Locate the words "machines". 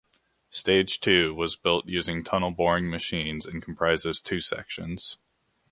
2.89-3.45